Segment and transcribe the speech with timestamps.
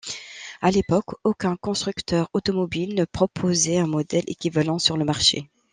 [0.63, 5.47] A l'époque, aucun constructeur automobile ne proposait un modèle équivalent sur le marché.